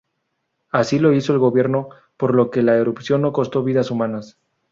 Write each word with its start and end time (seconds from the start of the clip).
Así 0.71 0.97
lo 0.97 1.13
hizo 1.13 1.31
el 1.31 1.37
gobierno, 1.37 1.89
por 2.17 2.33
lo 2.33 2.49
que 2.49 2.63
la 2.63 2.73
erupción 2.75 3.21
no 3.21 3.31
costó 3.31 3.63
vidas 3.63 3.91
humanas. 3.91 4.39